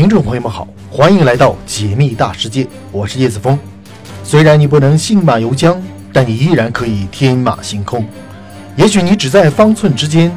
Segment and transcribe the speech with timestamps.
[0.00, 3.58] 听众朋友们好，欢迎来到解密大世界，我是叶子峰。
[4.24, 5.76] 虽然你不能信马由缰，
[6.10, 8.02] 但你依然可以天马行空。
[8.76, 10.34] 也许你只在方寸之间，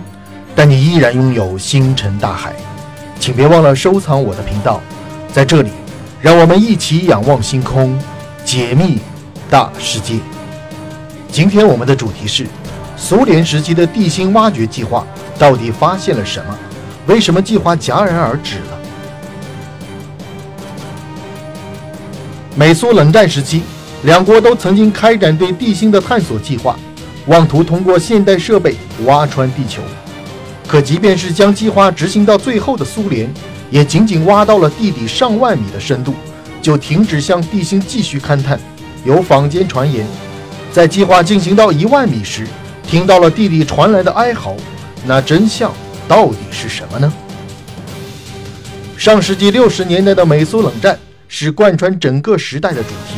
[0.53, 2.51] 但你依然拥有星辰大海。
[3.21, 4.81] 请别忘了收藏我的频道，
[5.31, 5.69] 在这里，
[6.19, 7.97] 让我们一起仰望星空，
[8.43, 8.99] 解密
[9.49, 10.15] 大世界。
[11.31, 12.45] 今天我们的主题是：
[12.97, 15.07] 苏联时期的地心挖掘计划
[15.39, 16.53] 到底发现了什么？
[17.07, 18.79] 为什么计划戛然而止了？
[22.55, 23.63] 美苏冷战时期，
[24.03, 26.77] 两国都曾经开展对地心的探索计划，
[27.25, 29.81] 妄图通过现代设备挖穿地球。
[30.67, 33.27] 可即便是将计划执行到最后的苏联，
[33.71, 36.13] 也仅仅挖到了地底上万米的深度，
[36.61, 38.59] 就停止向地心继续勘探。
[39.03, 40.05] 有坊间传言，
[40.71, 42.47] 在计划进行到一万米时，
[42.87, 44.55] 听到了地底传来的哀嚎。
[45.05, 45.73] 那真相
[46.07, 47.11] 到底是什么呢？
[48.95, 50.97] 上世纪六十年代的美苏冷战。
[51.35, 53.15] 是贯穿整个时代的主题。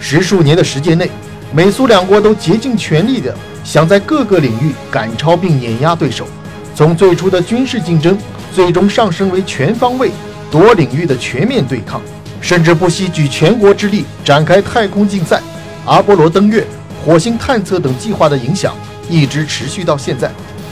[0.00, 1.10] 十数年的时间内，
[1.52, 6.26] 美苏两国都竭尽全力地想在各个领域赶超并碾压对手。
[6.74, 8.16] 从最初的军事竞争，
[8.54, 10.10] 最终上升为全方位、
[10.50, 12.00] 多领域的全面对抗，
[12.40, 15.38] 甚至不惜举全国之力展开太空竞赛。
[15.84, 16.66] 阿波罗登月、
[17.04, 18.74] 火星探测等计划的影响
[19.10, 20.30] 一直持续到现在。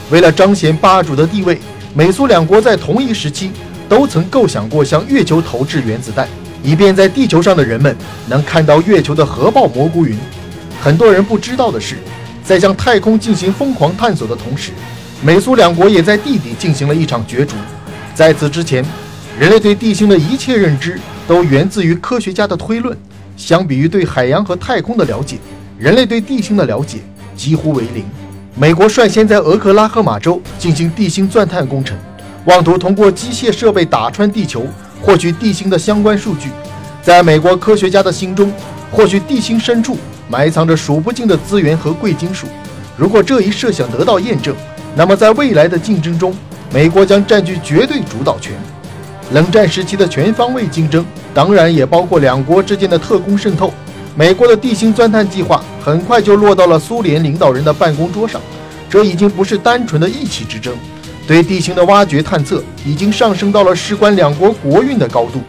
[0.09, 1.59] 为了彰显霸主的地位，
[1.93, 3.51] 美苏两国在同一时期
[3.87, 6.27] 都曾构想过向月球投掷原子弹。
[6.63, 7.95] 以便在地球上的人们
[8.27, 10.17] 能看到月球的核爆蘑菇云。
[10.81, 11.95] 很多人不知道的是，
[12.43, 14.71] 在向太空进行疯狂探索的同时，
[15.21, 17.55] 美苏两国也在地底进行了一场角逐。
[18.13, 18.83] 在此之前，
[19.39, 22.97] 人类对地心的一切认知都源自于科学家的推论。
[23.37, 25.37] 相比于对海洋和太空的了解，
[25.79, 26.99] 人类对地心的了解
[27.35, 28.05] 几乎为零。
[28.53, 31.97] 美国率先在俄克拉荷马州进行地心钻探工程，
[32.45, 34.65] 妄图通过机械设备打穿地球。
[35.01, 36.49] 获取地心的相关数据，
[37.01, 38.53] 在美国科学家的心中，
[38.91, 39.97] 或许地心深处
[40.29, 42.47] 埋藏着数不尽的资源和贵金属。
[42.95, 44.55] 如果这一设想得到验证，
[44.95, 46.35] 那么在未来的竞争中，
[46.71, 48.53] 美国将占据绝对主导权。
[49.33, 53.73] 冷战时期的全方位竞争，当然也包括两国之间的特工渗透。
[54.13, 58.39] 美国的地心钻探计划很快就落到了苏联领导人的办公桌上，
[58.89, 60.73] 这已经不是单纯的意气之争。
[61.31, 65.41] 对地形的挖掘探测已经上升到了事关两国国运的高度。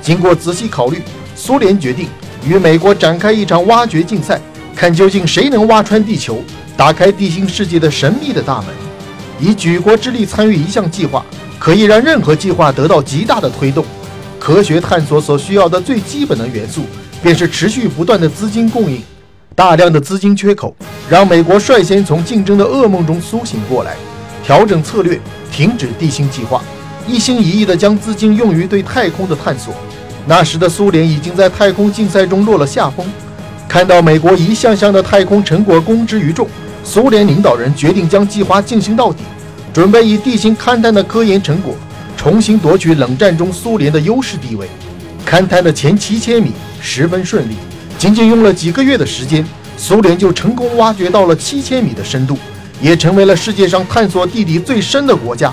[0.00, 1.02] 经过仔细考虑，
[1.34, 2.06] 苏联决定
[2.46, 4.40] 与美国展开一场挖掘竞赛，
[4.76, 6.40] 看究竟谁能挖穿地球，
[6.76, 8.66] 打开地心世界的神秘的大门。
[9.40, 11.26] 以举国之力参与一项计划，
[11.58, 13.84] 可以让任何计划得到极大的推动。
[14.38, 16.82] 科学探索所需要的最基本的元素，
[17.20, 19.02] 便是持续不断的资金供应。
[19.56, 20.76] 大量的资金缺口，
[21.10, 23.96] 让美国率先从竞争的噩梦中苏醒过来。
[24.44, 25.18] 调整策略，
[25.50, 26.62] 停止地心计划，
[27.08, 29.72] 一心一意地将资金用于对太空的探索。
[30.26, 33.06] 那时的苏联已经在太空竞赛中落了下风。
[33.66, 36.46] 看到美国一项项的太空成果公之于众，
[36.84, 39.22] 苏联领导人决定将计划进行到底，
[39.72, 41.74] 准备以地心勘探的科研成果
[42.14, 44.68] 重新夺取冷战中苏联的优势地位。
[45.26, 47.54] 勘探的前七千米十分顺利，
[47.96, 49.42] 仅仅用了几个月的时间，
[49.78, 52.36] 苏联就成功挖掘到了七千米的深度。
[52.84, 55.50] 也成为了世界上探索地底最深的国家。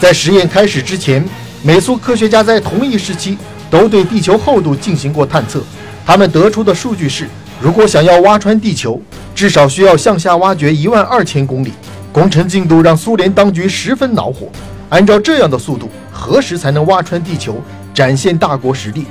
[0.00, 1.22] 在实验开始之前，
[1.62, 3.36] 美苏科学家在同一时期
[3.70, 5.62] 都对地球厚度进行过探测。
[6.06, 7.28] 他们得出的数据是：
[7.60, 8.98] 如果想要挖穿地球，
[9.34, 11.74] 至少需要向下挖掘一万二千公里。
[12.10, 14.48] 工程进度让苏联当局十分恼火。
[14.88, 17.60] 按照这样的速度，何时才能挖穿地球，
[17.92, 19.04] 展现大国实力？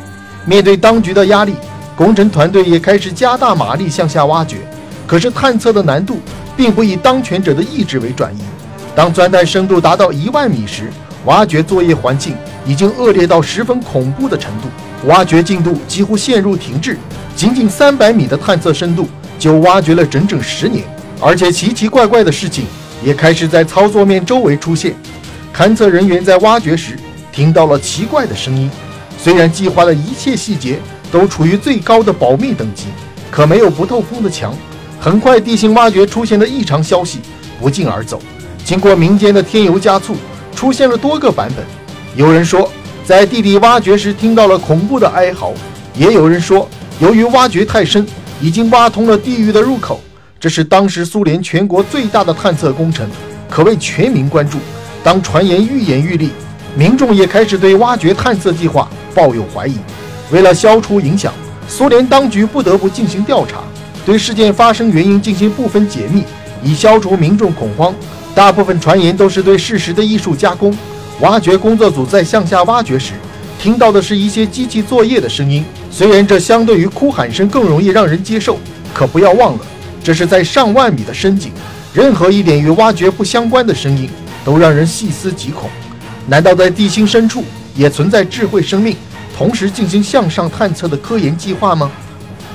[0.48, 1.54] 面对当局的压力，
[1.96, 4.58] 工程团队也开始加大马力向下挖掘。
[5.06, 6.18] 可是探测的难度。
[6.62, 8.42] 并不以当权者的意志为转移。
[8.96, 10.92] 当钻探深度达到一万米时，
[11.26, 12.36] 挖掘作业环境
[12.68, 14.68] 已经恶劣到十分恐怖的程度，
[15.08, 16.96] 挖掘进度几乎陷入停滞。
[17.36, 20.84] 仅仅三百米的探测深度就挖掘了整整十年，
[21.20, 22.66] 而且奇奇怪怪的事情
[23.04, 24.94] 也开始在操作面周围出现。
[25.52, 26.96] 勘测人员在挖掘时
[27.32, 28.70] 听到了奇怪的声音。
[29.18, 30.78] 虽然计划的一切细节
[31.12, 32.86] 都处于最高的保密等级，
[33.32, 34.54] 可没有不透风的墙。
[35.04, 37.22] 很快，地心挖掘出现的异常消息
[37.60, 38.22] 不胫而走。
[38.64, 40.16] 经过民间的添油加醋，
[40.56, 41.66] 出现了多个版本。
[42.16, 42.72] 有人说，
[43.04, 45.56] 在地底挖掘时听到了恐怖的哀嚎；
[45.96, 46.70] 也有人说，
[47.00, 48.06] 由于挖掘太深，
[48.40, 50.00] 已经挖通了地狱的入口。
[50.40, 53.10] 这是当时苏联全国最大的探测工程，
[53.50, 54.60] 可谓全民关注。
[55.04, 56.30] 当传言愈演愈烈，
[56.76, 59.78] 民众也开始对挖掘探测计划抱有怀疑。
[60.30, 61.34] 为了消除影响，
[61.68, 63.64] 苏联当局不得不进行调查。
[64.06, 66.24] 对事件发生原因进行部分解密，
[66.64, 67.94] 以消除民众恐慌。
[68.34, 70.76] 大部分传言都是对事实的艺术加工。
[71.20, 73.14] 挖掘工作组在向下挖掘时，
[73.60, 75.64] 听到的是一些机器作业的声音。
[75.92, 78.58] 虽然这相对于哭喊声更容易让人接受，
[78.94, 79.60] 可不要忘了，
[80.04, 81.52] 这是在上万米的深井，
[81.94, 84.10] 任何一点与挖掘不相关的声音
[84.44, 85.70] 都让人细思极恐。
[86.26, 87.44] 难道在地心深处
[87.76, 88.96] 也存在智慧生命，
[89.38, 91.92] 同时进行向上探测的科研计划吗？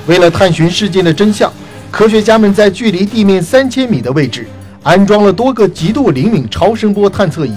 [0.07, 1.53] 为了探寻事件的真相，
[1.91, 4.47] 科学家们在距离地面三千米的位置
[4.83, 7.53] 安装了多个极度灵敏超声波探测仪。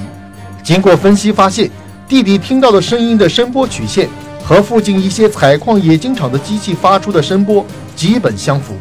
[0.64, 1.70] 经过分析，发现
[2.08, 4.10] 地底听到的声音的声波曲线
[4.44, 7.64] 和附近一些采矿冶金厂的机器发出的声波
[7.96, 8.74] 基本相符。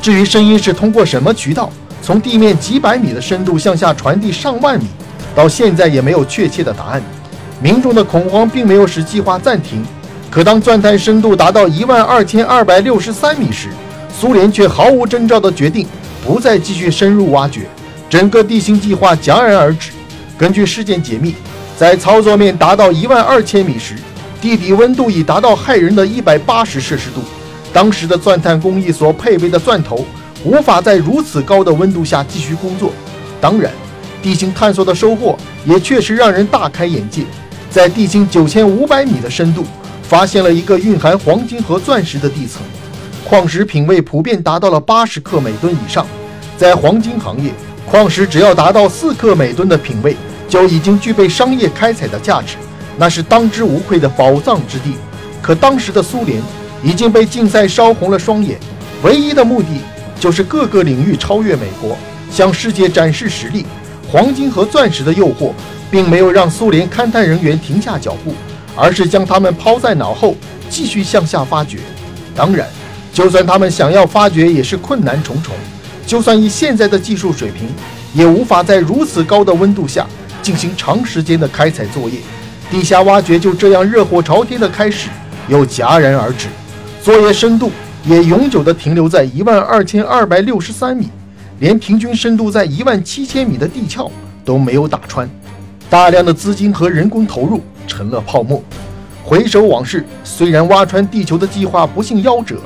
[0.00, 1.70] 至于声音是通过什么渠道
[2.02, 4.86] 从地面几百米的深度向下传递上万米，
[5.32, 7.00] 到现在也没有确切的答案。
[7.62, 9.84] 民众的恐慌并没有使计划暂停。
[10.32, 13.68] 可当钻探深度达到一万二千二百六十三米时，
[14.18, 15.86] 苏联却毫无征兆地决定
[16.24, 17.66] 不再继续深入挖掘，
[18.08, 19.90] 整个地心计划戛然而止。
[20.38, 21.34] 根据事件解密，
[21.76, 23.94] 在操作面达到一万二千米时，
[24.40, 27.20] 地底温度已达到骇人的一百八十摄氏度。
[27.70, 30.02] 当时的钻探工艺所配备的钻头
[30.44, 32.90] 无法在如此高的温度下继续工作。
[33.38, 33.70] 当然，
[34.22, 35.36] 地心探索的收获
[35.66, 37.24] 也确实让人大开眼界，
[37.70, 39.66] 在地心九千五百米的深度。
[40.12, 42.60] 发现了一个蕴含黄金和钻石的地层，
[43.26, 46.06] 矿石品位普遍达到了八十克每吨以上。
[46.54, 47.50] 在黄金行业，
[47.90, 50.14] 矿石只要达到四克每吨的品位，
[50.50, 52.56] 就已经具备商业开采的价值，
[52.98, 54.96] 那是当之无愧的宝藏之地。
[55.40, 56.42] 可当时的苏联
[56.82, 58.58] 已经被竞赛烧红了双眼，
[59.02, 59.68] 唯一的目的
[60.20, 61.96] 就是各个领域超越美国，
[62.30, 63.64] 向世界展示实力。
[64.10, 65.52] 黄金和钻石的诱惑，
[65.90, 68.34] 并没有让苏联勘探人员停下脚步。
[68.74, 70.36] 而是将他们抛在脑后，
[70.70, 71.78] 继续向下发掘。
[72.34, 72.66] 当然，
[73.12, 75.54] 就算他们想要发掘，也是困难重重。
[76.06, 77.68] 就算以现在的技术水平，
[78.14, 80.06] 也无法在如此高的温度下
[80.42, 82.18] 进行长时间的开采作业。
[82.70, 85.08] 地下挖掘就这样热火朝天的开始，
[85.48, 86.48] 又戛然而止。
[87.02, 87.70] 作业深度
[88.04, 91.08] 也永久地停留在一万二千二百六十三米，
[91.60, 94.10] 连平均深度在一万七千米的地壳
[94.44, 95.28] 都没有打穿。
[95.90, 97.60] 大量的资金和人工投入。
[97.92, 98.62] 成了泡沫。
[99.22, 102.56] 回首往事，虽然挖穿地球的计划不幸夭折，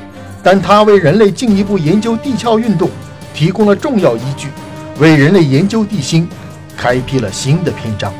[0.41, 2.89] 但它为人类进一步研究地壳运动
[3.35, 4.49] 提供了重要依据，
[5.01, 6.29] 为人类研究地心
[6.77, 8.13] 开辟了新的篇章。